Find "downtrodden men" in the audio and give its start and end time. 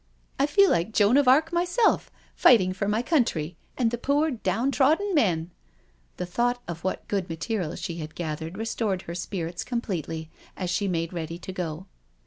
4.31-5.51